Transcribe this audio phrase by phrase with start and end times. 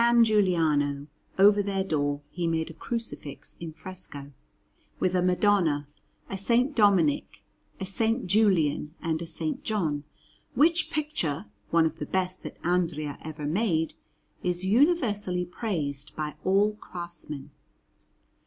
[0.23, 1.05] Giuliano,
[1.37, 4.31] over their door, he made a Crucifix in fresco,
[4.99, 5.87] with a Madonna,
[6.27, 6.51] a S.
[6.73, 7.43] Dominic,
[7.79, 8.01] a S.
[8.25, 9.43] Julian, and a S.
[9.61, 10.03] John;
[10.55, 13.93] which picture, one of the best that Andrea ever made,
[14.41, 17.51] is universally praised by all craftsmen.